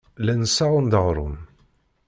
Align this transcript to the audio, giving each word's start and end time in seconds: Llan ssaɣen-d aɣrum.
Llan 0.21 0.43
ssaɣen-d 0.49 0.93
aɣrum. 0.99 1.35